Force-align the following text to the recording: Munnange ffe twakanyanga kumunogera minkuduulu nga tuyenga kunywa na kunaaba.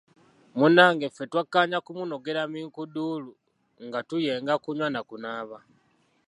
Munnange 0.57 1.07
ffe 1.11 1.23
twakanyanga 1.31 1.85
kumunogera 1.85 2.41
minkuduulu 2.51 3.31
nga 3.85 3.99
tuyenga 4.07 4.53
kunywa 4.63 4.87
na 4.91 5.01
kunaaba. 5.07 5.57